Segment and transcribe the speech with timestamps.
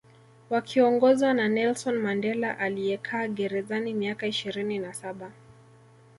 [0.49, 5.31] Wakiongozwa na Nelson Mandela aliyekaa gerezani miaka ishirini na Saba